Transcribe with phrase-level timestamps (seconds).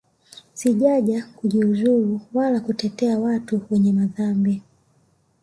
[0.53, 4.61] Sijaja kujiuzulu wala kutetea watu wenye madhambi